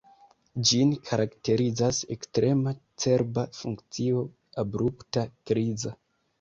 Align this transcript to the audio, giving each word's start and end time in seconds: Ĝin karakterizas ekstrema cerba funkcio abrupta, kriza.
Ĝin 0.69 0.93
karakterizas 1.09 1.99
ekstrema 2.17 2.75
cerba 3.05 3.45
funkcio 3.61 4.27
abrupta, 4.67 5.31
kriza. 5.49 5.97